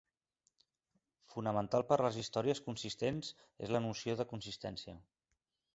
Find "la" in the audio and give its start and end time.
3.77-3.87